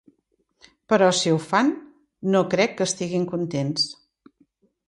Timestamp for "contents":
3.35-3.85